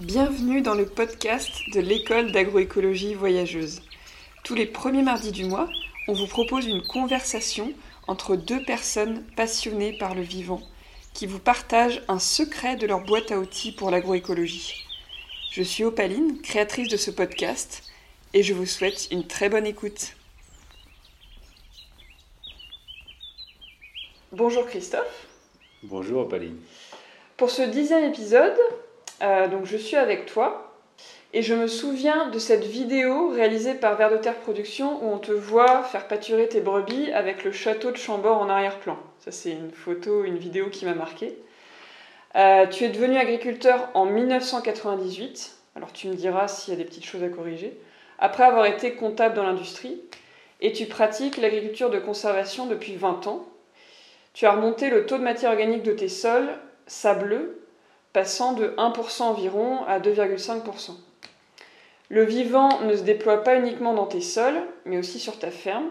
[0.00, 3.82] Bienvenue dans le podcast de l'école d'agroécologie voyageuse.
[4.44, 5.68] Tous les premiers mardis du mois,
[6.08, 7.74] on vous propose une conversation
[8.06, 10.62] entre deux personnes passionnées par le vivant
[11.12, 14.86] qui vous partagent un secret de leur boîte à outils pour l'agroécologie.
[15.50, 17.82] Je suis Opaline, créatrice de ce podcast,
[18.32, 20.16] et je vous souhaite une très bonne écoute.
[24.32, 25.26] Bonjour Christophe.
[25.82, 26.56] Bonjour Opaline.
[27.36, 28.56] Pour ce dixième épisode,
[29.22, 30.72] euh, donc je suis avec toi
[31.32, 35.18] et je me souviens de cette vidéo réalisée par Vers de Terre Productions où on
[35.18, 38.98] te voit faire pâturer tes brebis avec le château de Chambord en arrière-plan.
[39.20, 41.38] Ça c'est une photo, une vidéo qui m'a marqué.
[42.36, 46.84] Euh, tu es devenu agriculteur en 1998, alors tu me diras s'il y a des
[46.84, 47.78] petites choses à corriger,
[48.18, 50.00] après avoir été comptable dans l'industrie,
[50.60, 53.46] et tu pratiques l'agriculture de conservation depuis 20 ans.
[54.32, 56.50] Tu as remonté le taux de matière organique de tes sols
[56.86, 57.59] sableux,
[58.12, 60.92] passant de 1% environ à 2,5%.
[62.08, 65.88] Le vivant ne se déploie pas uniquement dans tes sols, mais aussi sur ta ferme,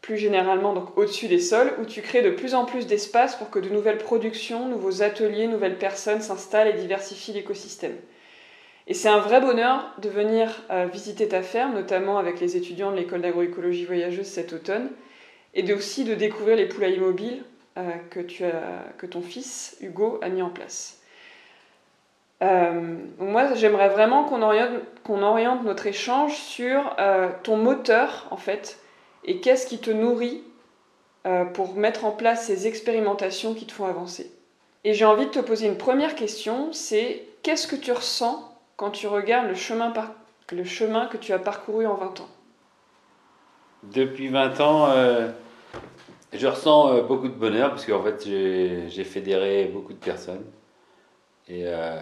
[0.00, 3.50] plus généralement donc au-dessus des sols, où tu crées de plus en plus d'espace pour
[3.50, 7.96] que de nouvelles productions, nouveaux ateliers, nouvelles personnes s'installent et diversifient l'écosystème.
[8.88, 12.90] Et c'est un vrai bonheur de venir euh, visiter ta ferme, notamment avec les étudiants
[12.90, 14.90] de l'école d'agroécologie voyageuse cet automne,
[15.54, 17.44] et aussi de découvrir les poulaillers mobiles
[17.76, 20.97] euh, que ton fils Hugo a mis en place.
[22.42, 26.94] Euh, moi, j'aimerais vraiment qu'on oriente, notre échange sur
[27.42, 28.78] ton moteur, en fait,
[29.24, 30.42] et qu'est-ce qui te nourrit
[31.52, 34.32] pour mettre en place ces expérimentations qui te font avancer.
[34.84, 38.90] Et j'ai envie de te poser une première question, c'est qu'est-ce que tu ressens quand
[38.90, 39.92] tu regardes le chemin,
[40.52, 42.28] le chemin que tu as parcouru en 20 ans?
[43.82, 45.28] Depuis 20 ans, euh,
[46.32, 50.44] je ressens euh, beaucoup de bonheur parce qu'en fait, j'ai fédéré beaucoup de personnes.
[51.48, 51.96] Et euh,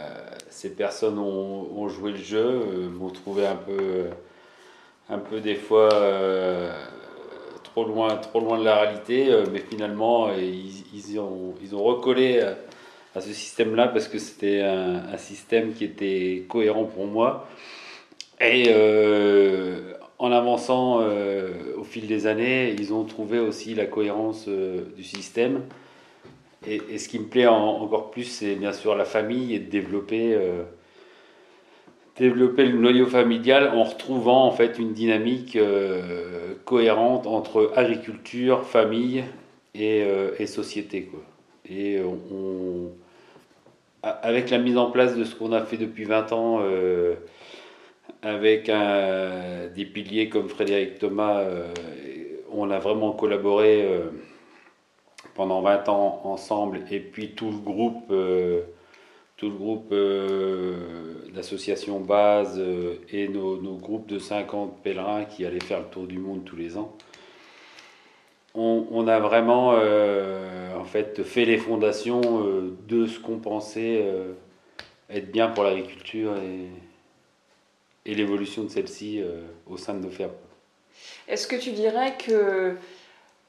[0.50, 4.06] ces personnes ont, joué le jeu, m'ont trouvé un peu,
[5.08, 5.88] un peu des fois
[7.62, 12.42] trop, loin, trop loin de la réalité, mais finalement, ils, ont, ils ont recollé
[13.16, 17.48] à ce système-là parce que c'était un, système qui était cohérent pour moi.
[18.40, 24.44] Et euh, en avançant euh, au fil des années, ils ont trouvé aussi la cohérence
[24.48, 25.62] euh, du système.
[26.68, 30.36] Et, ce qui me plaît encore plus, c'est bien sûr la famille et de développer,
[32.16, 35.56] développer le noyau familial en retrouvant en fait une dynamique
[36.64, 39.24] cohérente entre agriculture, famille
[39.74, 40.04] et,
[40.38, 41.08] et société.
[41.70, 42.00] Et
[44.22, 47.14] avec la mise en place de ce qu'on a fait depuis 20 ans, euh,
[48.22, 48.70] avec
[49.74, 51.72] des piliers comme Frédéric Thomas, euh,
[52.52, 54.10] on a vraiment collaboré euh,
[55.36, 58.64] pendant 20 ans ensemble, et puis tout le groupe, le
[59.42, 59.94] groupe
[61.34, 62.60] d'associations base
[63.10, 66.76] et nos, groupes de 50 pèlerins qui allaient faire le tour du monde tous les
[66.76, 66.96] ans
[68.56, 74.32] on, a vraiment euh, en fait fait les fondations euh, de ce qu'on pensait euh,
[75.10, 79.22] être bien pour l'agriculture et, et l'évolution de celle-ci
[79.68, 80.32] au sein de nos fermes.
[81.28, 82.76] Est-ce que tu dirais que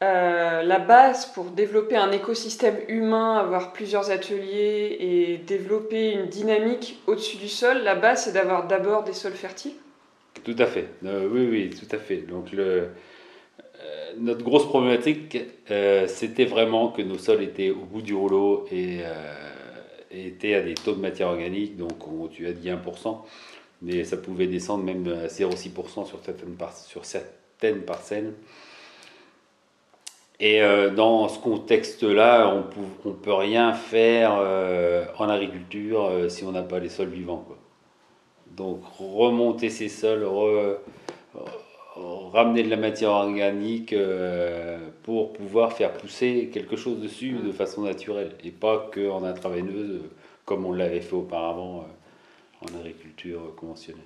[0.01, 7.37] la base pour développer un écosystème humain, avoir plusieurs ateliers et développer une dynamique au-dessus
[7.37, 9.73] du sol, la base c'est d'avoir d'abord des sols fertiles
[10.43, 12.17] Tout à fait, oui, oui, tout à fait.
[12.17, 12.89] Donc le,
[14.19, 15.37] notre grosse problématique,
[15.71, 19.13] euh, c'était vraiment que nos sols étaient au bout du rouleau et, euh,
[20.11, 21.91] étaient à des taux de matière organique, donc
[22.31, 23.17] tu as dit 1%,
[23.81, 26.55] mais ça pouvait descendre même à 0,6% sur certaines,
[26.85, 28.33] sur certaines parcelles.
[30.39, 34.33] Et euh, dans ce contexte-là, on ne peut rien faire
[35.17, 37.45] en agriculture si on n'a pas les sols vivants.
[38.55, 40.25] Donc remonter ces sols,
[42.31, 47.81] ramener de la matière organique euh, pour pouvoir faire pousser quelque chose dessus de façon
[47.81, 50.01] naturelle et pas qu'en intraveineuse
[50.45, 54.03] comme on l'avait fait auparavant euh, en agriculture conventionnelle.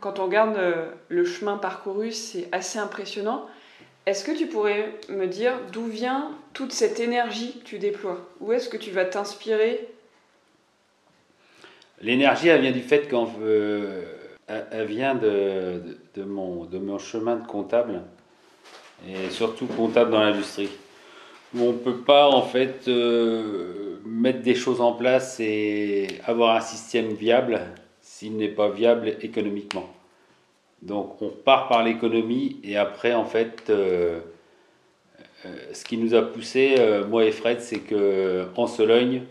[0.00, 3.46] Quand on regarde euh, le chemin parcouru, c'est assez impressionnant.
[4.06, 8.20] Est-ce que tu pourrais me dire d'où vient toute cette énergie que tu déploies?
[8.40, 9.88] Où est-ce que tu vas t'inspirer?
[12.00, 14.04] L'énergie, elle vient du fait qu'on veut
[14.46, 18.02] elle vient de, mon, chemin de comptable,
[19.08, 20.70] et surtout comptable dans l'industrie,
[21.56, 26.60] on ne peut pas en fait euh, mettre des choses en place et avoir un
[26.60, 27.60] système viable
[28.00, 29.93] s'il n'est pas viable économiquement.
[30.84, 34.20] Donc on part par l'économie et après en fait euh,
[35.46, 36.76] euh, ce qui nous a poussé,
[37.08, 39.22] moi et Fred, c'est que en Sologne,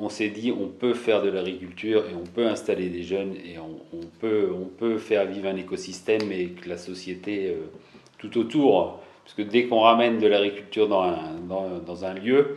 [0.00, 3.58] on s'est dit on peut faire de l'agriculture et on peut installer des jeunes et
[3.58, 3.78] on,
[4.20, 7.70] peut, faire vivre un écosystème et que la société euh,
[8.18, 12.56] tout autour, parce que dès qu'on ramène de l'agriculture dans un, dans, un, lieu,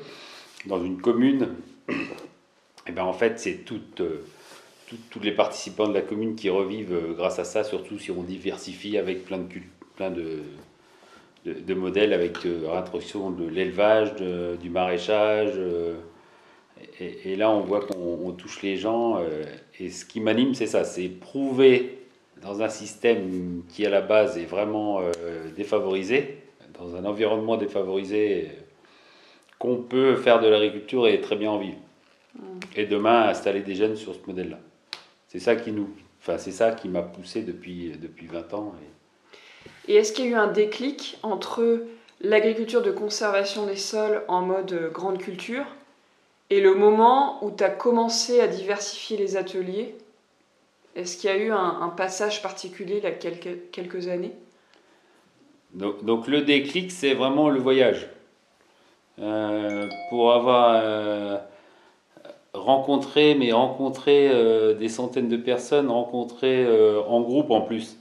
[0.65, 1.49] dans une commune,
[1.89, 1.93] et
[2.87, 4.23] eh ben en fait c'est toutes, euh,
[5.09, 8.23] tous les participants de la commune qui revivent euh, grâce à ça, surtout si on
[8.23, 9.45] diversifie avec plein de,
[9.95, 10.39] plein de,
[11.45, 15.59] de, modèles, avec l'introduction de l'élevage, du maraîchage.
[16.99, 19.17] Et, là, on voit qu'on touche les gens.
[19.17, 19.43] Euh,
[19.79, 21.97] et ce qui m'anime, c'est ça, c'est prouver
[22.41, 25.11] dans un système qui à la base est vraiment euh,
[25.55, 26.37] défavorisé,
[26.79, 28.49] dans un environnement défavorisé,
[29.59, 31.77] qu'on peut faire de l'agriculture et très bien en vivre.
[32.35, 32.59] Mm.
[32.75, 34.59] Et demain, installer des jeunes sur ce modèle-là.
[35.31, 35.87] C'est ça qui nous,
[36.19, 38.73] enfin, c'est ça qui m'a poussé depuis, depuis 20 ans.
[39.87, 41.85] Et, et est-ce qu'il y a eu un déclic entre
[42.19, 45.65] l'agriculture de conservation des sols en mode grande culture
[46.49, 49.95] et le moment où tu as commencé à diversifier les ateliers,
[50.97, 54.33] est-ce qu'il y a eu un, passage particulier il y a quelques, quelques années?
[55.71, 58.09] Donc, le déclic, c'est vraiment le voyage.
[59.19, 61.37] Euh, pour avoir euh,
[62.53, 66.67] rencontré, mais rencontré euh, des centaines de personnes, rencontré
[67.07, 67.97] en groupe en plus.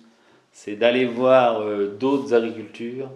[0.52, 1.62] C'est d'aller voir
[1.99, 3.08] d'autres agricultures,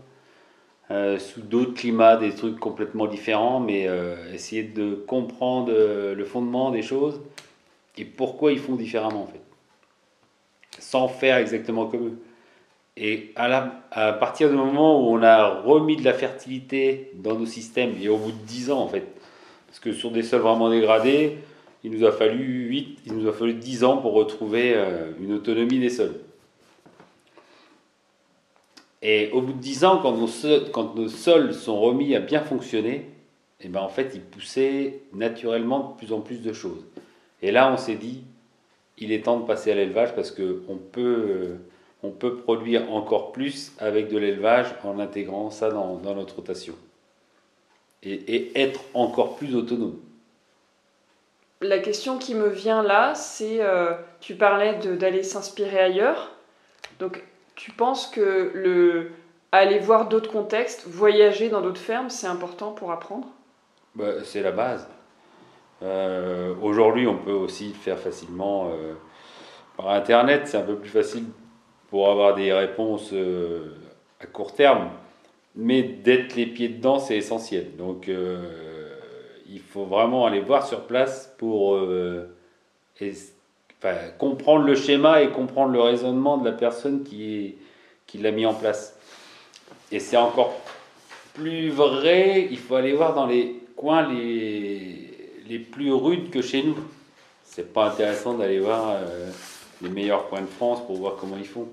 [0.91, 6.25] euh, sous d'autres climats, des trucs complètement différents, mais euh, essayer de comprendre euh, le
[6.27, 7.23] fondement des choses
[7.97, 9.41] et pourquoi ils font différemment en fait,
[10.79, 12.19] sans faire exactement comme eux.
[12.99, 17.35] Et à, la, à partir du moment où on a remis de la fertilité dans
[17.35, 19.07] nos systèmes, et au bout de 10 ans en fait,
[19.75, 21.39] parce que sur des sols vraiment dégradés,
[21.83, 24.73] il nous a fallu 8, il nous a fallu 10 ans pour retrouver
[25.21, 26.15] une autonomie des sols.
[29.03, 33.65] Et au bout de 10 ans, quand nos, sols sont remis à bien fonctionner, et
[33.65, 36.85] eh ben en fait, ils poussaient naturellement de plus en plus de choses.
[37.43, 38.23] Et là, on s'est dit,
[38.99, 41.57] il est temps de passer à l'élevage parce qu'on peut,
[42.05, 46.77] on peut produire encore plus avec de l'élevage en intégrant ça dans notre rotation.
[48.05, 49.99] Et, et, être encore plus autonome.
[51.61, 56.33] La question qui me vient là, c'est, euh, tu parlais d'aller s'inspirer ailleurs.
[56.99, 57.23] Donc,
[57.55, 59.11] tu penses que le
[59.53, 63.29] aller voir d'autres contextes, voyager dans d'autres fermes, c'est important pour apprendre?
[63.95, 64.89] Bah, C'est la base.
[65.83, 68.95] Euh, aujourd'hui, on peut aussi le faire facilement euh,
[69.77, 70.43] par Internet.
[70.47, 71.25] C'est un peu plus facile
[71.89, 73.15] pour avoir des réponses
[74.21, 74.91] à court terme.
[75.57, 77.77] Mais d'être les pieds dedans, c'est essentiel.
[77.77, 78.11] Donc,
[79.49, 81.79] il faut vraiment aller voir sur place pour
[84.19, 87.55] comprendre le schéma et comprendre le raisonnement de la personne qui,
[88.07, 88.99] qui l'a mis en place.
[89.93, 90.55] Et c'est encore
[91.35, 95.15] plus vrai, il faut aller voir dans les coins les,
[95.49, 96.77] les plus rudes que chez nous.
[97.45, 99.31] C'est pas intéressant d'aller voir euh,
[99.83, 101.69] les meilleurs coins de France pour voir comment ils font.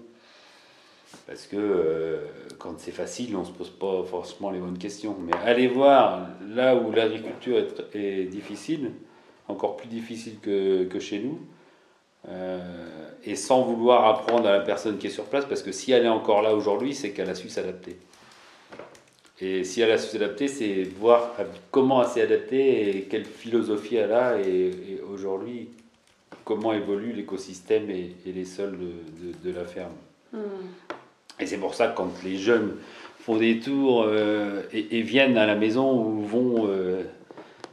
[1.28, 2.18] Parce que euh,
[2.58, 5.16] quand c'est facile, on ne se pose pas forcément les bonnes questions.
[5.19, 7.63] Mais aller voir là où l'agriculture
[7.94, 8.92] est, difficile,
[9.48, 11.40] encore plus difficile que, que chez nous,
[12.30, 15.92] euh, et sans vouloir apprendre à la personne qui est sur place, parce que si
[15.92, 17.98] elle est encore là aujourd'hui, c'est qu'elle a su s'adapter.
[19.40, 21.36] Et si elle a su s'adapter, c'est voir
[21.72, 25.69] comment elle s'est adaptée et quelle philosophie elle a, et, aujourd'hui,
[26.46, 29.94] comment évolue l'écosystème et, les sols de, de, la ferme.
[30.32, 30.38] Hmm.
[31.41, 32.77] Et c'est pour ça que quand les jeunes
[33.21, 37.03] font des tours euh, et, viennent à la maison ou vont euh,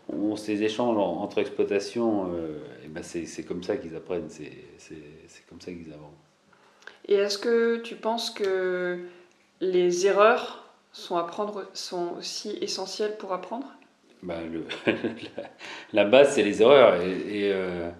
[0.09, 5.61] ont ces échanges entre exploitations, euh, et ben c'est comme ça qu'ils apprennent, c'est comme
[5.61, 6.13] ça qu'ils avancent.
[7.07, 9.01] Et est-ce que tu penses que
[9.61, 13.67] les erreurs sont, apprendre, sont aussi essentielles pour apprendre?
[14.23, 14.65] Ben le,
[15.93, 17.01] la, base, c'est les erreurs.
[17.01, 17.91] Et, euh,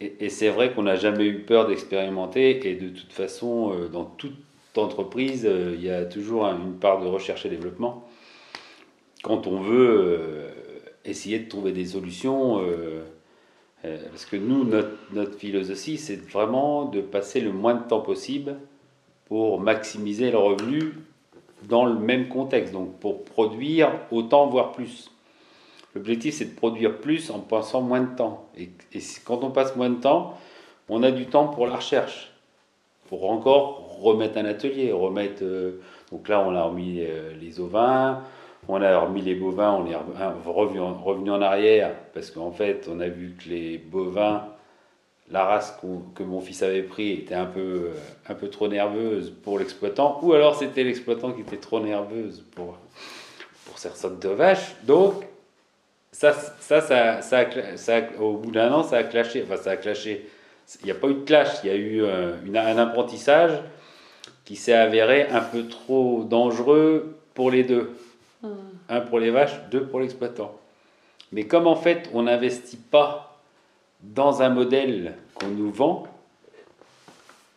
[0.00, 2.66] et, et, c'est vrai qu'on n'a jamais eu peur d'expérimenter.
[2.66, 4.36] Et de toute façon, dans toute
[4.78, 8.08] entreprise, il y a toujours une part de recherche et développement.
[9.22, 10.50] Quand on veut
[11.04, 12.60] essayer de trouver des solutions.
[12.60, 13.04] Euh,
[13.84, 18.56] euh, parce que nous, notre, philosophie, c'est vraiment de passer le moins de temps possible
[19.26, 20.94] pour maximiser le revenu
[21.68, 25.10] dans le même contexte, donc pour produire autant, voire plus.
[25.94, 28.48] L'objectif, c'est de produire plus en passant moins de temps.
[28.56, 28.70] Et,
[29.24, 30.38] quand on passe moins de temps,
[30.88, 32.31] on a du temps pour la recherche,
[33.12, 35.42] pour encore remettre un atelier, remettre...
[35.42, 37.06] Euh, donc là, on a remis
[37.38, 38.22] les ovins,
[38.68, 39.94] on a remis les bovins, on est
[40.46, 44.46] revenu, en arrière parce qu'en fait, on a vu que les bovins,
[45.30, 45.78] la race
[46.14, 47.94] que mon fils avait pris était un peu, euh,
[48.30, 52.78] un peu trop nerveuse pour l'exploitant, ou alors c'était l'exploitant qui était trop nerveuse pour,
[53.66, 54.74] pour sorte de vache.
[54.84, 55.16] Donc,
[56.12, 57.44] ça, ça, ça, ça,
[57.76, 59.44] ça au bout d'un an, ça a clashé.
[59.44, 60.26] Enfin, ça a clashé.
[60.80, 63.52] Il n'y a pas eu de clash, il y a eu euh, une, un apprentissage
[64.44, 67.90] qui s'est avéré un peu trop dangereux pour les deux.
[68.42, 68.48] Hmm.
[68.88, 70.58] Un pour les vaches, deux pour l'exploitant.
[71.30, 73.40] Mais comme en fait, on n'investit pas
[74.02, 76.06] dans un modèle qu'on nous vend,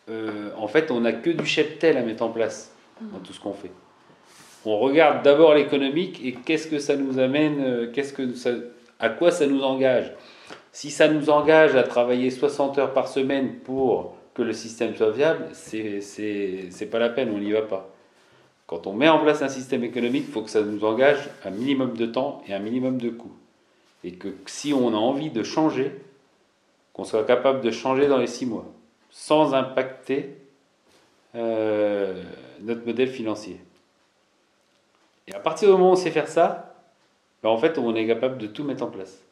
[0.09, 2.71] euh, en fait, on n'a que du cheptel à mettre en place
[3.01, 3.71] dans tout ce qu'on fait.
[4.65, 8.51] On regarde d'abord l'économique et qu'est-ce que ça nous amène, euh, qu'est-ce que ça,
[8.99, 10.11] à quoi ça nous engage.
[10.75, 15.11] Si ça nous engage à travailler 60 heures par semaine pour que le système soit
[15.11, 17.89] viable, c'est pas la peine, on n'y va pas.
[18.67, 21.51] Quand on met en place un système économique, il faut que ça nous engage un
[21.51, 23.37] minimum de temps et un minimum de coûts.
[24.03, 25.95] Et que si on a envie de changer,
[26.91, 28.65] qu'on soit capable de changer dans les six mois
[29.11, 30.35] sans impacter
[31.35, 32.21] euh,
[32.59, 33.61] notre modèle financier.
[35.29, 36.75] Et à partir du moment où on sait faire ça,
[37.41, 39.24] ben en fait, on est capable de tout mettre en place.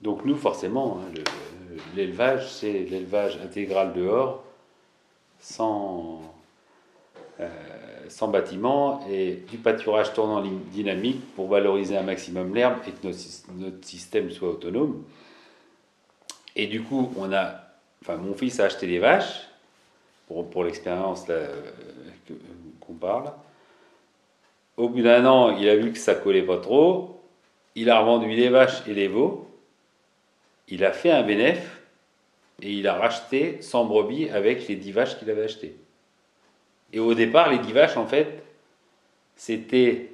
[0.00, 1.20] Donc nous, forcément, hein,
[1.96, 4.44] l'élevage, c'est l'élevage intégral dehors,
[5.40, 6.20] sans,
[7.40, 7.48] euh,
[8.08, 13.18] sans bâtiment, et du pâturage tournant dynamique pour valoriser un maximum l'herbe et que notre,
[13.56, 15.02] notre système soit autonome.
[16.54, 17.68] Et du coup, on a
[18.02, 19.48] enfin, mon fils a acheté des vaches,
[20.26, 21.48] pour, pour l'expérience euh,
[22.80, 23.32] qu'on parle.
[24.76, 27.20] Au bout d'un an, il a vu que ça collait pas trop.
[27.74, 29.47] Il a revendu les vaches et les veaux.
[30.68, 31.62] Il a fait un bénéfice
[32.60, 35.76] et il a racheté 100 brebis avec les 10 vaches qu'il avait achetées.
[36.92, 38.42] Et au départ, les 10 vaches, en fait,
[39.36, 40.10] c'était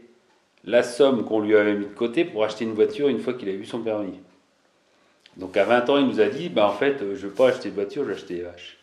[0.65, 3.49] la somme qu'on lui avait mis de côté pour acheter une voiture une fois qu'il
[3.49, 4.19] a eu son permis.
[5.37, 7.49] Donc à 20 ans, il nous a dit, bah, en fait, je ne veux pas
[7.49, 8.79] acheter de voiture, je vais acheter des vaches.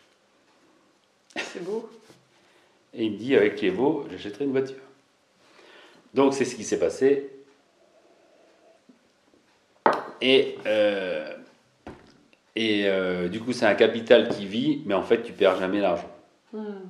[1.36, 1.88] C'est beau.
[2.94, 4.76] Et il me dit, avec les veaux, j'achèterai une voiture.
[6.12, 7.30] Donc c'est ce qui s'est passé.
[10.20, 11.34] Et, euh,
[12.54, 15.80] et euh, du coup, c'est un capital qui vit, mais en fait, tu perds jamais
[15.80, 16.10] l'argent.
[16.52, 16.82] Hmm.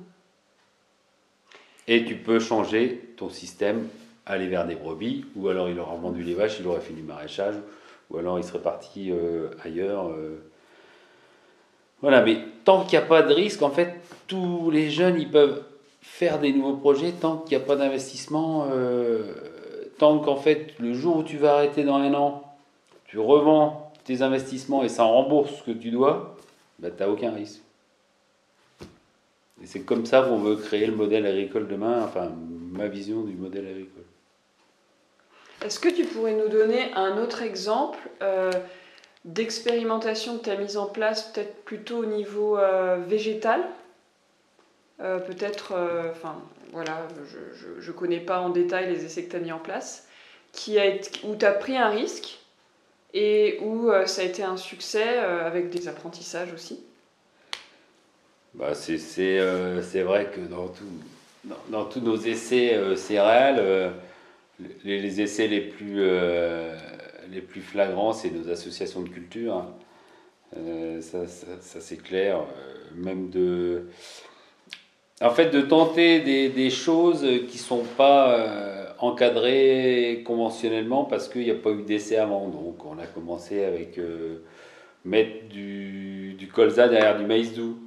[1.87, 3.87] Et tu peux changer ton système,
[4.25, 7.01] aller vers des brebis, ou alors il aura vendu les vaches, il aurait fait du
[7.01, 7.55] maraîchage,
[8.09, 10.09] ou alors il serait parti euh, ailleurs.
[10.09, 10.43] Euh.
[12.01, 13.95] Voilà, mais tant qu'il n'y a pas de risque, en fait,
[14.27, 15.63] tous les jeunes, ils peuvent
[16.01, 18.67] faire des nouveaux projets tant qu'il n'y a pas d'investissement,
[19.99, 22.43] tant qu'en fait, le jour où tu vas arrêter dans un an,
[23.05, 26.35] tu revends tes investissements et ça rembourse ce que tu dois,
[26.79, 27.61] bah, tu n'as aucun risque.
[29.61, 32.31] Et c'est comme ça qu'on veut créer le modèle agricole demain, enfin
[32.71, 34.03] ma vision du modèle agricole.
[35.63, 38.51] Est-ce que tu pourrais nous donner un autre exemple euh,
[39.23, 43.61] d'expérimentation que tu as mise en place, peut-être plutôt au niveau euh, végétal?
[44.99, 45.73] Euh, Peut-être,
[46.11, 46.35] enfin
[46.73, 47.07] voilà,
[47.79, 50.07] je ne connais pas en détail les essais que tu as mis en place,
[50.51, 50.91] qui a
[51.23, 52.42] où tu as pris un risque
[53.13, 56.79] et où ça a été un succès avec des apprentissages aussi
[58.55, 60.85] bah c'est vrai que dans, tout,
[61.69, 63.93] dans, tous nos essais céréales,
[64.83, 66.75] les, essais les plus, euh,
[67.31, 69.55] les plus flagrants, c'est nos associations de culture.
[69.55, 69.73] Hein.
[70.57, 72.37] Euh, ça, ça, c'est clair.
[72.37, 73.87] Euh, même de.
[75.21, 81.43] En fait, de tenter des, des choses qui ne sont pas encadrées conventionnellement parce qu'il
[81.43, 82.47] n'y a pas eu d'essai avant.
[82.47, 83.99] Donc, on a commencé avec
[85.05, 87.77] mettre du, du colza derrière du maïs doux.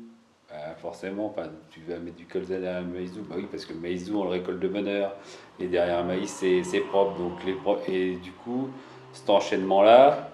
[0.48, 1.34] Bah, forcément,
[1.70, 3.24] tu vas mettre du colza derrière le maïs doux.
[3.28, 5.14] Bah oui, parce que le maïs doux, on le récolte de bonne heure.
[5.58, 7.18] Et derrière un maïs, c'est propre.
[7.18, 8.68] Donc les Et du coup,
[9.12, 10.30] cet enchaînement-là,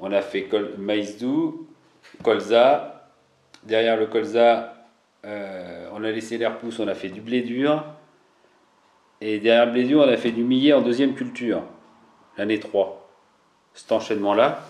[0.00, 0.48] on a fait
[0.78, 1.66] maïs doux,
[2.22, 3.10] colza.
[3.64, 4.74] Derrière le colza,
[5.24, 7.84] euh, on a laissé l'air pousse, on a fait du blé dur.
[9.20, 11.62] Et derrière le blé dur, on a fait du millet en deuxième culture,
[12.36, 13.08] l'année 3.
[13.74, 14.64] Cet enchaînement-là,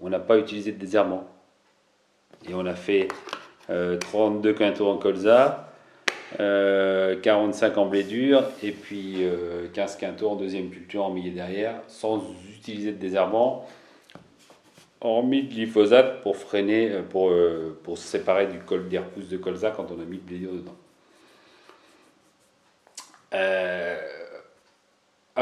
[0.00, 1.24] on n'a pas utilisé de désherbant.
[2.48, 3.08] Et on a fait
[3.68, 5.68] 32 euh, quintaux en colza,
[6.38, 9.18] 45 euh, en blé dur et puis
[9.74, 12.24] 15 euh, quintaux en deuxième culture en millet derrière, sans
[12.56, 13.68] utiliser de désherbant,
[15.02, 17.32] hormis de glyphosate pour freiner, pour,
[17.82, 20.38] pour se séparer du col des repousses de colza quand on a mis le blé
[20.38, 20.76] dur dedans.
[23.32, 23.96] A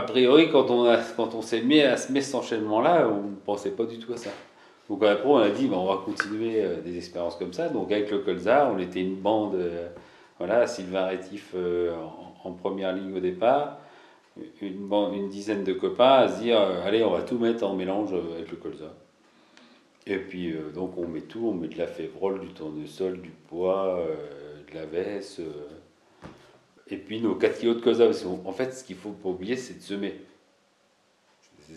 [0.02, 3.84] priori, quand on, on s'est mis à se mettre cet enchaînement-là, on ne pensait pas
[3.84, 4.30] du tout à ça.
[4.88, 7.68] Donc après, on a dit, on va continuer euh, des expériences comme ça.
[7.68, 9.88] Donc avec le Colza, on était une bande, euh,
[10.38, 11.94] voilà, Sylvain Rétif euh,
[12.44, 13.78] en, première ligne au départ,
[14.62, 18.14] une, une dizaine de copains à se dire, allez, on va tout mettre en mélange
[18.14, 18.94] avec le Colza.
[20.06, 24.02] Et puis, donc on met tout, on met de la févrole, du tournesol, du pois,
[24.70, 25.42] de la veste,
[26.90, 28.04] et puis nos 4 kilos de colza.
[28.06, 30.20] Parce qu'en fait, ce qu'il faut pas oublier, c'est de semer.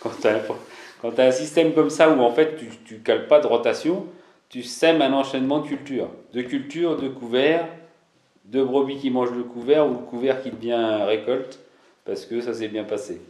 [0.00, 3.46] Quand tu as un système comme ça où en fait tu ne cales pas de
[3.46, 4.06] rotation,
[4.48, 6.10] tu sèmes un enchaînement de cultures.
[6.32, 7.68] De cultures, de couverts,
[8.44, 11.58] de brebis qui mangent le couvert ou le couvert qui devient récolte
[12.04, 13.20] parce que ça s'est bien passé.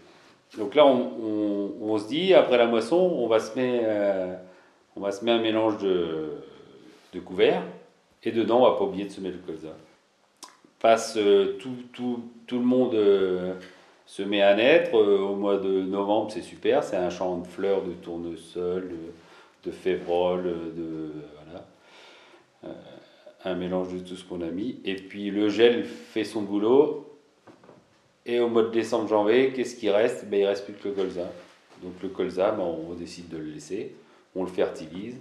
[0.59, 4.35] Donc là, on, se dit, après la moisson, on va se mettre, euh,
[4.95, 6.33] on va se mettre un mélange de,
[7.13, 7.63] de couverts
[8.23, 9.75] et dedans, on va pas oublier de semer le colza.
[10.85, 13.55] Passe euh, tout, tout, tout, le monde euh,
[14.05, 14.93] se met à naître.
[14.93, 16.85] au mois de novembre, c'est super.
[16.85, 18.93] C'est un champ de fleurs, de tournesol,
[19.65, 20.43] de, févrole,
[20.77, 21.11] de.
[21.47, 22.77] Voilà.
[23.47, 24.79] un mélange de tout ce qu'on a mis.
[24.85, 27.19] Et puis le gel fait son boulot
[28.27, 30.27] et au mois de décembre, janvier, qu'est-ce qui reste?
[30.27, 31.33] Ben, Il reste plus que le colza.
[31.83, 33.95] Donc le colza, ben, on décide de le laisser,
[34.37, 35.17] on le fertilise.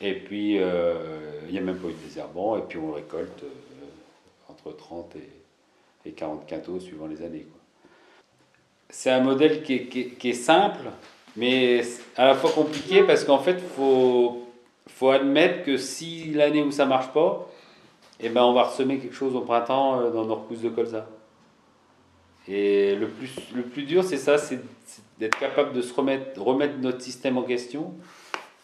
[0.00, 0.94] Et puis, euh,
[1.46, 3.75] il n'y a même pas eu de désherbant, et puis on récolte euh,
[4.66, 5.16] entre 30
[6.04, 7.46] et, 40 quintaux suivant les années.
[8.88, 10.88] C'est un modèle qui est, simple,
[11.36, 11.82] mais
[12.16, 14.46] à la fois compliqué parce qu'en fait, il faut,
[14.88, 17.50] faut admettre que si l'année où ça ne marche pas,
[18.20, 21.08] eh ben, on va ressemer quelque chose au printemps euh, dans nos repousses de colza.
[22.48, 24.60] Et le plus, le plus dur, c'est ça, c'est
[25.18, 27.94] d'être capable de se remettre, remettre notre système en question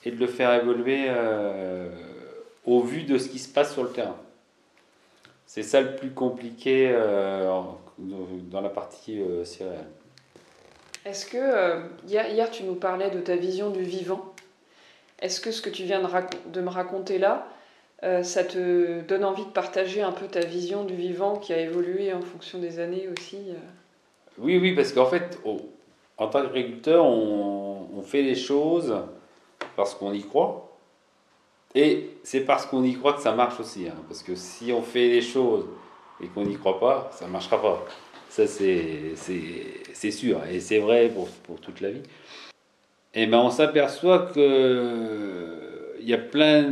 [0.05, 1.91] et de le faire évoluer euh,
[2.65, 4.17] au vu de ce qui se passe sur le terrain.
[5.55, 7.61] C'est ça le plus compliqué euh,
[7.99, 9.85] dans la partie euh, céréale.
[11.05, 14.33] Est-ce que, hier, hier, tu nous parlais de ta vision du vivant.
[15.21, 16.09] Est-ce que ce que tu viens de,
[16.51, 17.47] de me raconter là,
[18.23, 22.15] ça te donne envie de partager un peu ta vision du vivant qui a évolué
[22.15, 23.53] en fonction des années aussi
[24.39, 25.39] Oui, oui, parce qu'en fait,
[26.17, 28.97] en tant qu'agriculteur, on, on, fait les choses
[29.77, 30.72] parce qu'on y croit.
[31.75, 33.88] Et c'est parce qu'on y croit que ça marche aussi.
[33.88, 33.95] Hein.
[34.09, 35.67] parce que si on fait les choses
[36.23, 37.85] et qu'on n'y croit pas, ça ne marchera pas.
[38.29, 40.41] Ça, c'est sûr.
[40.50, 42.02] Et c'est vrai pour, pour, toute la vie.
[43.14, 45.59] Et ben, on s'aperçoit que
[46.00, 46.62] il y a plein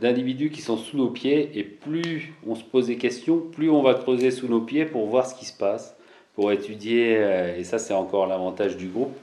[0.00, 1.50] d'individus qui sont sous nos pieds.
[1.54, 5.06] Et plus on se pose des questions, plus on va creuser sous nos pieds pour
[5.06, 5.96] voir ce qui se passe,
[6.34, 7.16] pour étudier.
[7.18, 9.16] Euh, et ça, c'est encore l'avantage du groupe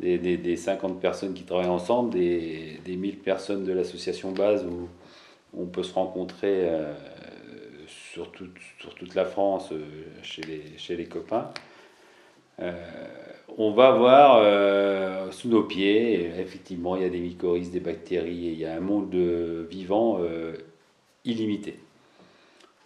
[0.00, 4.88] des, des, 50 personnes qui travaillent ensemble, des, des 1000 personnes de l'association base où
[5.56, 6.92] on peut se rencontrer euh,
[7.86, 8.30] sur,
[8.78, 9.84] sur, toute la France euh,
[10.22, 11.50] chez, les, chez les copains.
[12.60, 12.72] Euh,
[13.56, 18.58] on va voir sous nos pieds, effectivement, il y a des mycorhizes, des bactéries, il
[18.58, 19.14] y a un monde
[19.70, 20.18] vivant
[21.24, 21.78] illimité.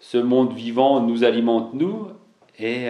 [0.01, 2.09] Ce monde vivant nous alimente, nous,
[2.59, 2.88] et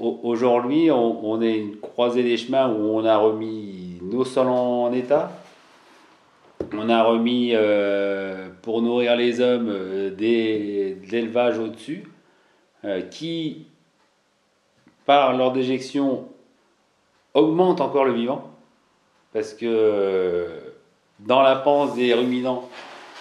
[0.00, 5.30] Aujourd'hui, on, est une croisée des chemins où on a remis nos sols en, état.
[6.72, 12.08] On a remis, euh, pour nourrir les hommes, euh, des, de l'élevage au-dessus,
[12.84, 13.66] euh, qui,
[15.06, 16.26] par leur déjection,
[17.32, 18.50] augmente encore le vivant.
[19.32, 20.48] Parce que
[21.20, 22.68] dans la panse des ruminants,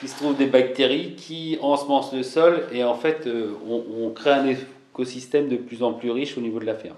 [0.02, 3.28] il se trouve des bactéries qui ensemencent le sol et en fait,
[3.68, 4.56] on, on crée un,
[4.94, 6.98] écosystème de plus en plus riche au niveau de la ferme.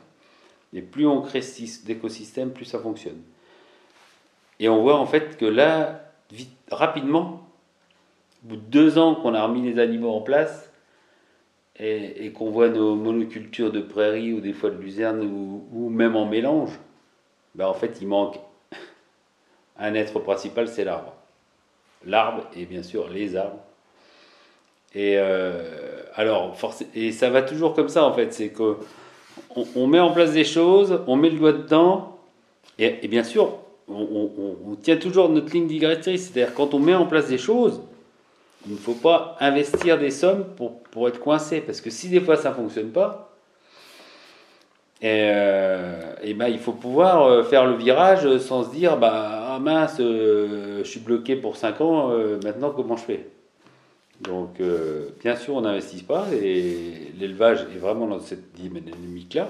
[0.74, 1.42] Et plus on crée
[1.86, 3.22] d'écosystèmes, plus ça fonctionne.
[4.60, 6.12] Et on voit en fait que là,
[6.70, 7.48] rapidement,
[8.44, 10.70] au bout de deux ans qu'on a remis les animaux en place,
[11.78, 16.26] et, qu'on voit nos monocultures de prairies ou des fois de luzerne ou, même en
[16.26, 16.72] mélange,
[17.54, 18.40] ben en fait il manque
[19.78, 21.14] un être principal, c'est l'arbre.
[22.06, 23.60] L'arbre et bien sûr les arbres.
[24.94, 26.56] Et euh, alors,
[26.96, 28.78] et ça va toujours comme ça en fait, c'est que
[29.76, 32.18] on, met en place des choses, on met le doigt dedans,
[32.80, 37.28] et, bien sûr, on, tient toujours notre ligne directrice, c'est-à-dire quand on met en place
[37.28, 37.82] des choses,
[38.66, 42.38] il ne faut pas investir des sommes pour, être coincé, parce que si des fois
[42.38, 43.34] ça ne fonctionne pas,
[45.02, 49.60] et, euh, ben, il faut pouvoir euh, faire le virage sans se dire bah ah
[49.60, 52.12] mince, je suis bloqué pour 5 ans,
[52.44, 53.28] maintenant comment je fais?
[54.26, 59.50] Donc, euh, bien sûr, on n'investit pas et l'élevage est vraiment dans cette dynamique-là.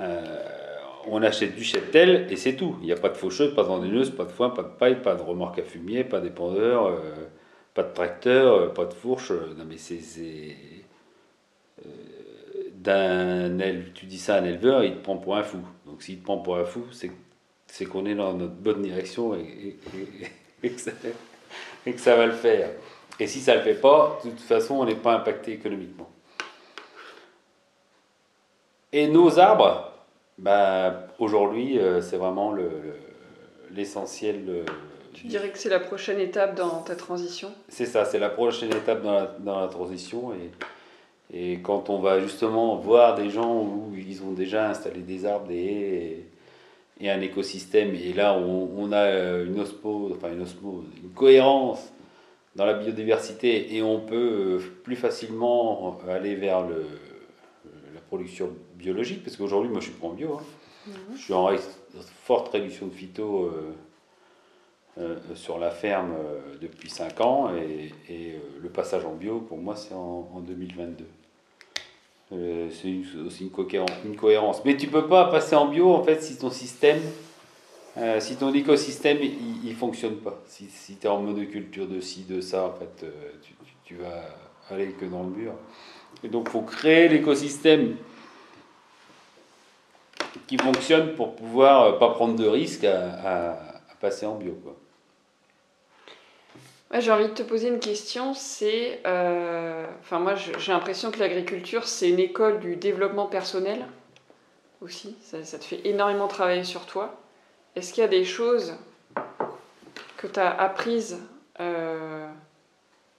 [0.00, 0.44] Euh,
[1.08, 2.76] on achète du cheptel et c'est tout.
[2.80, 5.14] Il n'y a pas de faucheuse, pas d'endeneuse, pas de foin, pas de paille, pas
[5.14, 7.00] de remorque à fumier, pas d'épandeur, euh,
[7.74, 9.30] pas de tracteur, pas de fourche.
[9.30, 10.56] Non, mais c'est.
[13.94, 15.58] tu dis ça à un éleveur, il te prend pour un fou.
[15.86, 19.76] Donc s'il te prend pour un fou, c'est qu'on est dans notre bonne direction et
[20.62, 20.92] que ça,
[21.86, 22.70] et que ça va le faire.
[23.18, 26.10] Et si ça ne le fait pas, de toute façon, on n'est pas impacté économiquement.
[28.92, 29.92] Et nos arbres,
[30.36, 32.54] bah, aujourd'hui, euh, c'est vraiment
[33.74, 34.44] l'essentiel.
[34.44, 34.64] Le,
[35.14, 37.52] tu dirais que c'est la prochaine étape dans ta transition?
[37.68, 40.32] C'est ça, c'est la prochaine étape dans la, dans la transition.
[40.34, 40.50] Et,
[41.32, 45.48] Et quand on va justement voir des gens où ils ont déjà installé des arbres,
[45.48, 46.26] des haies
[47.00, 51.92] et, un écosystème, et là on, on a une osmose, enfin une osmose, une cohérence
[52.54, 56.86] dans la biodiversité et on peut plus facilement aller vers le,
[57.94, 60.42] la production biologique, parce qu'aujourd'hui moi je suis pas en bio, hein.
[60.86, 61.16] mhm.
[61.16, 61.50] je suis en
[62.24, 63.46] forte réduction de phyto.
[63.46, 63.72] Euh,
[64.98, 69.58] euh, sur la ferme euh, depuis 5 ans et, euh, le passage en bio pour
[69.58, 71.04] moi c'est en, 2022.
[72.30, 73.50] C'est aussi
[74.04, 74.64] une cohérence.
[74.64, 77.00] Mais tu peux pas passer en bio en fait si ton système,
[78.18, 80.42] si ton écosystème il, ne fonctionne pas.
[80.46, 83.06] Si, tu es en monoculture de ci, de ça, en fait,
[83.42, 84.24] tu, tu, vas
[84.70, 85.52] aller que dans le mur.
[86.24, 87.96] Et donc faut créer l'écosystème
[90.46, 93.58] qui fonctionne pour pouvoir pas prendre de risques à,
[94.00, 94.56] passer en bio.
[96.94, 98.34] J'ai envie de te poser une question.
[98.34, 103.84] C'est, euh, enfin moi, j'ai l'impression que l'agriculture c'est une école du développement personnel
[104.80, 105.16] aussi.
[105.20, 107.20] Ça, te fait énormément travailler sur toi.
[107.74, 108.74] Est-ce qu'il y a des choses
[110.16, 111.18] que tu as apprises
[111.60, 112.26] euh,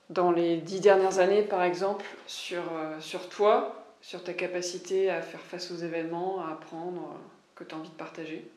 [0.10, 5.22] dans les dix dernières années, par exemple, sur, euh, sur toi, sur ta capacité à
[5.22, 7.16] faire face aux événements, à apprendre,
[7.56, 8.48] que tu as envie de partager?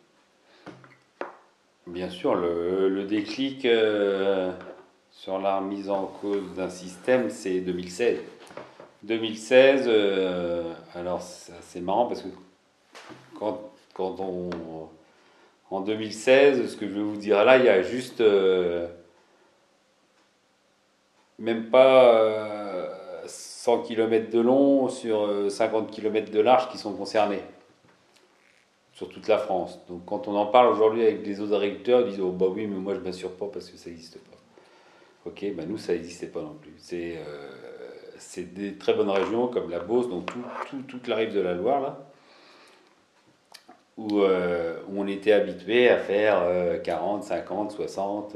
[1.86, 3.66] Bien sûr, le, le déclic
[5.20, 8.20] sur la remise en cause d'un système, c'est 2016.
[9.02, 12.28] 2016, euh, alors c'est marrant parce que
[13.38, 13.60] quand,
[13.92, 14.48] quand, on.
[15.70, 18.22] En 2016, ce que je vais vous dire là, il y a juste.
[18.22, 18.88] Euh,
[21.38, 22.88] même pas
[23.26, 27.42] 100 euh, km de long sur 50 km de large qui sont concernés
[28.94, 29.80] sur toute la France.
[29.88, 32.66] Donc quand on en parle aujourd'hui avec des autres agriculteurs, ils disent oh bah oui
[32.66, 34.29] mais moi je m'assure pas parce que ça n'existe pas.
[35.26, 36.72] Ok, ben nous, ça n'existait pas non plus.
[36.94, 37.50] Euh,
[38.18, 40.30] c'est des très bonnes régions comme la Beauce, donc
[40.70, 41.98] tout, toute la rive de la Loire, là,
[43.98, 46.42] où, euh, on était habitué à faire
[46.82, 48.34] 40, 50, 60,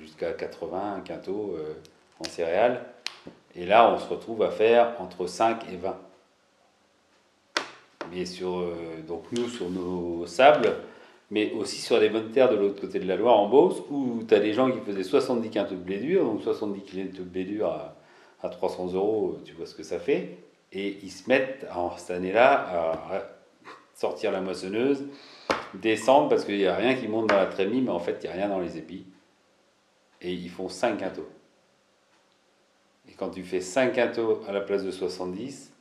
[0.00, 1.74] jusqu'à 80 quintaux euh,
[2.20, 2.82] en céréales.
[3.54, 5.98] Et là, on se retrouve à faire entre 5 et 20.
[8.10, 8.64] Mais sur,
[9.06, 10.76] donc nous, sur nos sables,
[11.30, 14.22] mais aussi sur les bonnes terres de l'autre côté de la Loire, en Beauce, où
[14.26, 17.22] tu as des gens qui faisaient 70 quintaux de blé dur, donc 70 kg de
[17.22, 17.96] blé dur à,
[18.42, 20.38] à 300 euros, tu vois ce que ça fait,
[20.72, 22.52] et ils se mettent en cette année-là
[23.12, 23.22] à
[23.94, 25.04] sortir la moissonneuse,
[25.74, 28.26] descendre parce qu'il n'y a rien qui monte dans la trémie, mais en fait il
[28.26, 29.04] n'y a rien dans les épis,
[30.20, 31.28] et ils font 5 quintaux.
[33.08, 35.72] Et quand tu fais 5 quintaux à la place de 70,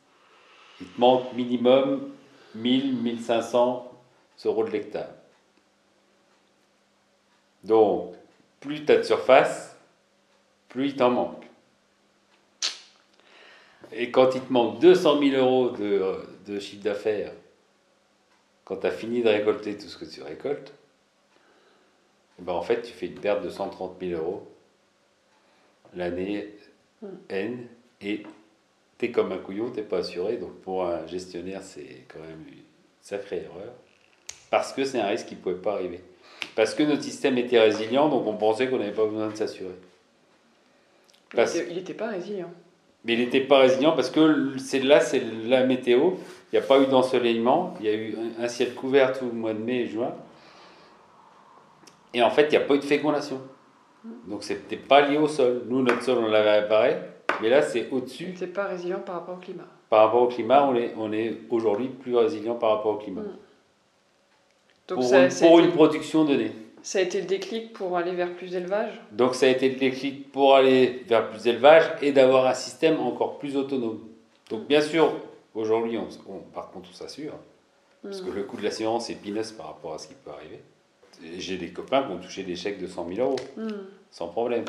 [0.81, 2.11] il te manque minimum
[2.55, 3.91] 1000, 1500
[4.45, 5.09] euros de l'hectare.
[7.65, 8.13] Donc,
[8.59, 9.75] plus tu as de surface,
[10.69, 11.43] plus il t'en manque.
[13.91, 17.31] Et quand il te manque 200 000 euros de, chiffre d'affaires,
[18.63, 20.73] quand tu as fini de récolter tout ce que tu récoltes,
[22.39, 24.47] eh ben en fait, tu fais une perte de 130 000 euros
[25.95, 26.53] l'année
[27.29, 27.67] N
[28.01, 28.23] et
[28.97, 30.37] tu es comme un couillon, tu n'es pas assuré.
[30.37, 32.63] Donc pour un gestionnaire, c'est quand même une
[33.01, 33.73] sacrée erreur.
[34.49, 36.01] Parce que c'est un risque qui ne pouvait pas arriver.
[36.55, 39.75] Parce que notre système était résilient, donc on pensait qu'on n'avait pas besoin de s'assurer.
[41.33, 42.51] Il n'était pas résilient.
[43.03, 46.11] Mais il n'était pas résilient parce que c'est là, c'est la météo.
[46.51, 47.75] Il n'y a pas eu d'ensoleillement.
[47.79, 50.13] Il y a eu un ciel couvert tout le mois de mai et juin.
[52.13, 53.41] Et en fait, il n'y a pas eu de fécondation.
[54.27, 55.63] Donc, ce n'était pas lié au sol.
[55.67, 56.95] Nous, notre sol, on l'avait réparé.
[57.41, 58.33] Mais là, c'est au-dessus.
[58.37, 59.67] C'est pas résilient par rapport au climat.
[59.89, 63.21] Par rapport au climat, on est, on est aujourd'hui plus résilient par rapport au climat.
[64.91, 66.51] Mm pour, une, production donnée.
[66.83, 69.77] Ça a été le déclic pour aller vers plus d'élevage Donc ça a été le
[69.77, 74.01] déclic pour aller vers plus d'élevage et d'avoir un système encore plus autonome.
[74.51, 75.11] Donc bien sûr,
[75.55, 77.33] aujourd'hui, on, par contre, on s'assure,
[78.03, 78.35] parce que hmm.
[78.35, 80.59] le coût de l'assurance est peanuts par rapport à ce qui peut arriver.
[81.37, 83.69] J'ai des copains qui ont touché des chèques de 100 000 euros, hmm.
[84.11, 84.65] sans problème.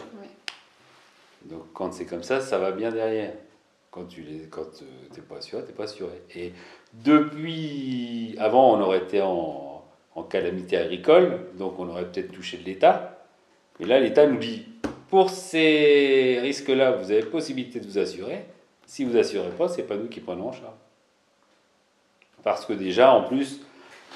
[1.44, 3.34] Donc quand c'est comme ça, ça va bien derrière.
[3.90, 6.22] Quand tu n'es quand euh, pas assuré, tu n'es pas assuré.
[6.34, 6.52] Et
[6.94, 9.65] depuis, avant, on aurait été en
[10.16, 13.18] en calamité agricole, donc on aurait peut-être touché de l'État.
[13.78, 14.66] Mais là, l'État nous dit,
[15.10, 18.44] pour ces risques-là, vous avez possibilité de vous assurer.
[18.86, 20.74] Si vous assurez pas, c'est pas nous qui prenons en charge.
[22.42, 23.60] Parce que déjà, en plus,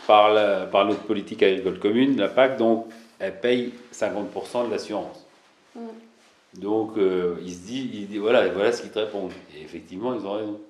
[0.06, 2.86] par, la, par notre politique agricole commune, la PAC, donc,
[3.18, 5.26] elle paye 50% de l'assurance.
[5.74, 5.80] Mm.
[6.54, 9.32] Donc, euh, il se dit, il dit, voilà, voilà ce qu'ils te répondent.
[9.54, 10.60] Et effectivement, ils ont raison.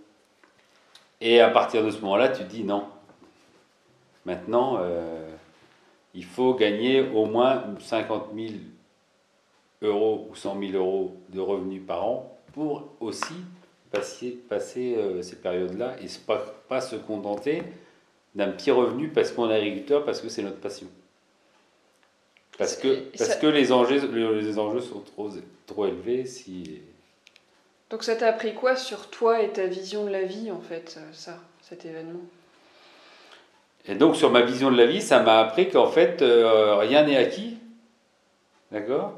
[1.21, 2.85] Et à partir de ce moment-là, tu dis non,
[4.25, 5.29] Maintenant, euh,
[6.15, 8.49] il faut gagner au moins 50 000
[9.83, 13.35] euros ou 100 000 euros de revenus par an pour aussi
[13.91, 17.63] passer, passer euh, ces périodes-là et pas, pas se contenter
[18.35, 20.87] d'un petit revenu parce qu'on est agriculteur, parce que c'est notre passion.
[22.59, 24.07] Parce que, parce que les, enjeux,
[24.41, 25.31] les enjeux sont trop,
[25.67, 26.27] trop élevés.
[26.27, 26.83] Si...
[27.89, 30.97] Donc ça t'a appris quoi sur toi et ta vision de la vie, en fait,
[30.99, 32.21] euh, ça, cet événement?
[33.87, 37.05] Et donc sur ma vision de la vie, ça m'a appris qu'en fait, euh, rien
[37.05, 37.59] n'est acquis.
[38.71, 39.15] D'accord?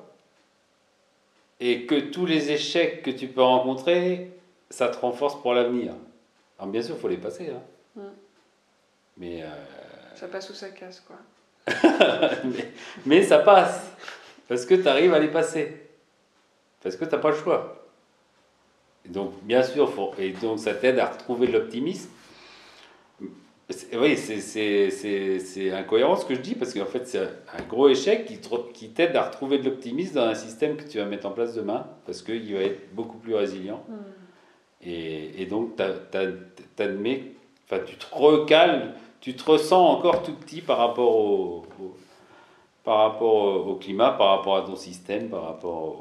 [1.61, 4.31] Et que tous les échecs que tu peux rencontrer,
[4.71, 5.93] ça te renforce pour l'avenir.
[6.59, 7.51] Alors bien sûr, il faut les passer.
[7.51, 8.03] Hein.
[9.17, 9.43] Mais...
[9.43, 9.47] Euh,
[10.15, 11.17] ça passe ou ça casse, quoi.
[13.07, 13.87] mais, ça passe.
[14.49, 15.89] Parce que tu arrives à les passer.
[16.83, 17.87] Parce que tu n'as pas le choix.
[19.05, 22.11] Et donc, bien sûr, faut, et donc ça t'aide à retrouver l'optimisme.
[23.95, 28.39] Oui, c'est incohérent ce que je dis, parce qu'en fait, c'est un gros échec qui,
[28.73, 31.55] qui t'aide à retrouver de l'optimisme dans un système que tu vas mettre en place
[31.55, 33.83] demain, parce qu'il va être beaucoup plus résilient.
[33.89, 34.85] Hmm.
[34.85, 35.77] Et, et, donc,
[36.77, 37.23] t'admets,
[37.67, 41.65] enfin, tu te recales tu te ressens encore tout petit par rapport au,
[42.83, 45.97] par rapport au climat, par rapport à ton système, par rapport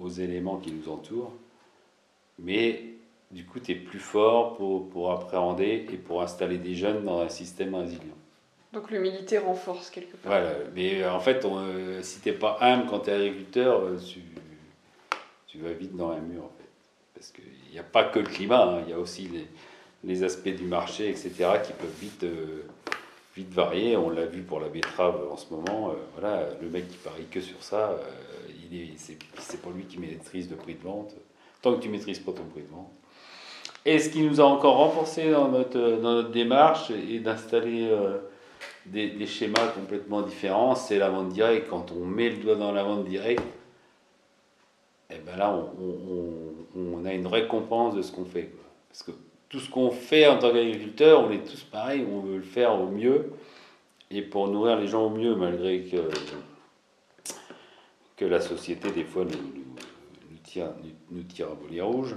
[0.00, 1.32] aux, éléments qui nous entourent.
[2.38, 2.84] Mais
[3.30, 7.20] du coup, tu es plus fort pour, pour, appréhender et pour installer des jeunes dans
[7.20, 8.14] un système résilient.
[8.72, 10.32] Donc l'humilité renforce quelque part.
[10.32, 13.80] Voilà, mais en fait, on, euh, si tu n'es pas humble quand tu es agriculteur,
[13.80, 14.20] euh, tu,
[15.46, 16.44] tu, vas vite dans un mur.
[16.44, 16.68] En fait.
[17.14, 19.46] Parce qu'il n'y a pas que le climat, hein, il y a aussi les,
[20.06, 21.30] les aspects du marché, etc.,
[21.64, 22.62] qui peuvent vite, euh,
[23.36, 23.96] vite varier.
[23.96, 25.90] On l'a vu pour la betterave en ce moment.
[25.90, 28.02] Euh, voilà, le mec qui parie que sur ça, euh,
[28.70, 31.14] il est, c'est, pas lui qui maîtrise le prix de vente.
[31.60, 32.92] Tant que tu maîtrises pas ton prix de vente.
[33.86, 37.88] Et ce qui nous a encore renforcé dans notre, dans notre démarche et d'installer
[38.84, 41.68] des, des, schémas complètement différents, c'est la vente directe.
[41.70, 43.44] Quand on met le doigt dans la vente directe,
[45.10, 45.54] eh ben là,
[46.74, 48.50] on, a une récompense de ce qu'on fait.
[48.88, 49.12] Parce que
[49.48, 52.74] tout ce qu'on fait en tant qu'agriculteur, on est tous pareils, on veut le faire
[52.74, 53.32] au mieux
[54.10, 56.08] et pour nourrir les gens au mieux, malgré que,
[58.16, 60.70] que la société, des fois, nous, nous, tire,
[61.10, 62.16] nous, tire, à voler rouge.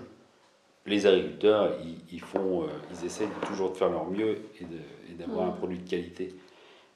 [0.86, 1.78] Les agriculteurs,
[2.12, 5.90] ils, font, euh, ils essaient toujours de faire leur mieux et d'avoir un produit de
[5.90, 6.36] qualité.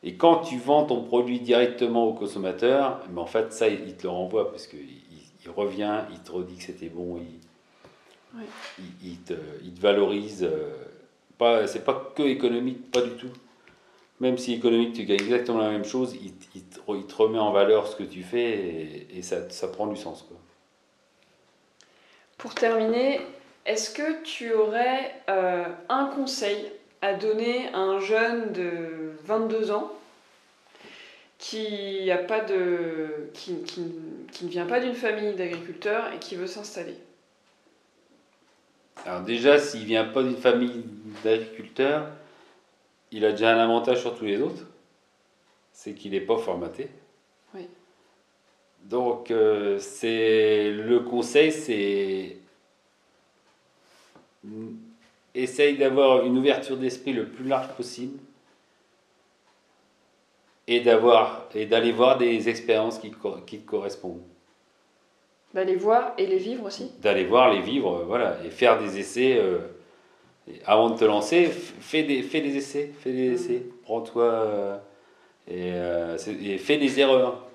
[0.01, 4.03] Et quand tu vends ton produit directement au consommateur, mais en fait, ça, il te
[4.03, 4.79] le renvoie parce qu'il
[5.45, 7.39] il revient, il te redit que c'était bon, il,
[9.03, 10.43] il, te, il, te, valorise.
[10.43, 10.73] Euh,
[11.37, 13.31] pas, c'est pas que économique, pas du tout.
[14.19, 17.87] Même si économique, tu gagnes exactement la même chose, il, te, te, remet en valeur
[17.87, 20.21] ce que tu fais et, ça, ça, prend du sens.
[20.23, 20.37] Quoi.
[22.37, 23.21] Pour terminer,
[23.65, 26.71] est-ce que tu aurais euh, un conseil
[27.01, 29.91] à donner à un jeune de 22 ans
[31.37, 33.83] qui, a pas de, qui, qui,
[34.31, 36.95] qui ne vient pas d'une famille d'agriculteurs et qui veut s'installer?
[39.05, 40.83] Alors déjà, s'il vient pas d'une famille
[41.23, 42.09] d'agriculteurs,
[43.11, 44.65] il a déjà un avantage sur tous les autres,
[45.71, 46.89] c'est qu'il n'est pas formaté.
[47.53, 47.67] Oui.
[48.85, 52.37] Donc, euh, c'est le conseil, c'est
[55.33, 58.19] essaye d'avoir une ouverture d'esprit le plus large possible
[60.67, 63.11] et d'avoir et d'aller voir des expériences qui,
[63.45, 64.21] qui te correspondent.
[65.53, 68.97] D'aller voir et les vivre aussi D'aller voir, les vivre, euh, voilà, et faire des
[68.97, 69.37] essais.
[69.37, 69.59] Euh,
[70.65, 73.33] avant de te lancer, fais des, fais des essais, fais des mm.
[73.33, 73.63] essais.
[73.83, 74.23] Prends-toi
[75.51, 77.45] euh, et, fais des erreurs.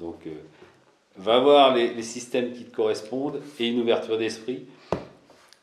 [0.00, 0.26] Donc,
[1.16, 4.64] va voir les, les, systèmes qui te correspondent et une ouverture d'esprit.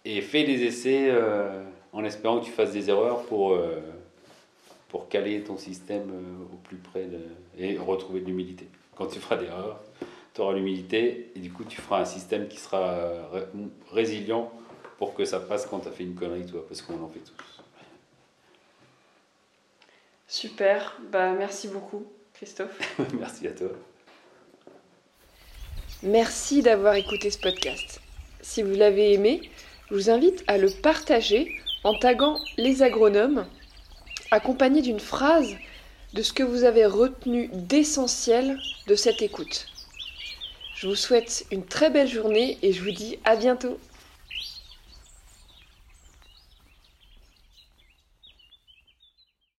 [0.10, 1.12] Et fais des essais
[1.92, 3.60] en espérant que tu fasses des erreurs pour,
[4.88, 6.10] pour caler ton système
[6.54, 7.20] au plus près de,
[7.58, 8.70] et retrouver de l'humilité.
[8.96, 9.82] Quand tu feras des erreurs,
[10.34, 13.30] tu auras l'humilité et du coup tu feras un système qui sera
[13.92, 14.50] résilient
[14.98, 17.20] pour que ça passe quand tu as fait une connerie, toi, parce qu'on en fait
[17.20, 17.64] tous.
[20.26, 22.80] Super, bah, merci beaucoup Christophe.
[23.20, 23.70] merci à toi.
[26.04, 28.00] Merci d'avoir écouté ce podcast.
[28.42, 29.42] Si vous l'avez aimé,
[29.90, 31.52] je vous invite à le partager
[31.84, 33.46] en taguant les agronomes,
[34.32, 35.56] accompagné d'une phrase
[36.14, 39.68] de ce que vous avez retenu d'essentiel de cette écoute.
[40.76, 43.80] Je vous souhaite une très belle journée et je vous dis à bientôt.